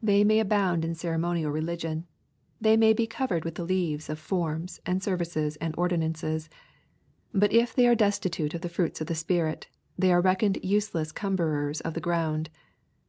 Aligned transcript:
They 0.00 0.22
may 0.22 0.38
abouml 0.40 0.84
in 0.84 0.94
ceremonial 0.94 1.50
religion. 1.50 2.06
They 2.60 2.76
may 2.76 2.92
be 2.92 3.08
covered 3.08 3.44
with 3.44 3.56
the 3.56 3.64
leaves 3.64 4.08
of 4.08 4.16
forms, 4.20 4.80
and 4.86 5.02
services, 5.02 5.56
and 5.56 5.74
ordinances. 5.76 6.48
But 7.34 7.52
if 7.52 7.74
they 7.74 7.88
are 7.88 7.96
destitute 7.96 8.54
of 8.54 8.60
the 8.60 8.68
fruits 8.68 9.00
of 9.00 9.08
the 9.08 9.16
Spirit, 9.16 9.66
they 9.98 10.12
are 10.12 10.20
reckoned 10.20 10.58
useless 10.62 11.10
cumberers 11.10 11.80
of 11.80 11.94
the 11.94 12.00
ground. 12.00 12.48